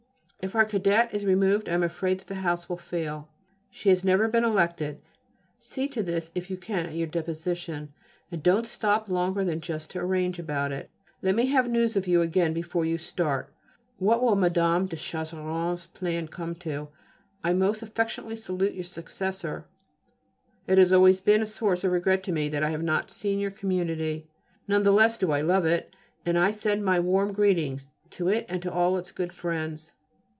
[0.43, 3.29] If our Cadette is removed I am afraid that house will fail.
[3.69, 4.99] She has never been elected:
[5.59, 7.93] see to this if you can at your deposition,
[8.31, 10.89] and don't stop longer than just to arrange about it.
[11.21, 13.53] Let me have news of you again before you start.
[13.99, 14.87] What will Mme.
[14.87, 16.87] de Chazeron's plan come to?
[17.43, 19.67] I most affectionately salute your successor.
[20.65, 23.37] It has always been a source of regret to me that I have not seen
[23.37, 24.27] your community:
[24.67, 25.95] none the less do I love it,
[26.25, 29.91] and I send my warm greetings to it and to all its good friends.